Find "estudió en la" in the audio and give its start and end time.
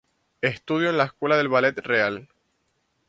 0.41-1.03